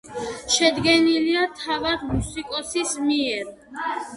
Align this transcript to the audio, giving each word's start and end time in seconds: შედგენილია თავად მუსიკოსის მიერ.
შედგენილია 0.53 1.43
თავად 1.61 2.07
მუსიკოსის 2.15 2.99
მიერ. 3.07 3.57